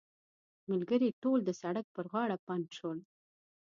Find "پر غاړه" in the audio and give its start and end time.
1.95-2.37